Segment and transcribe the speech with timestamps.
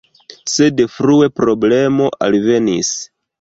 [0.53, 2.93] Sed frue problemo alvenis.